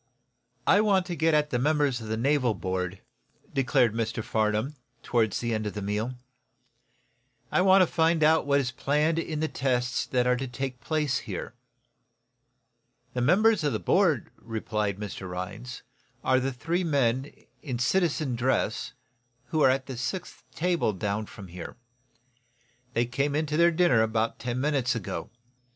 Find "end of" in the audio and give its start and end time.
5.53-5.75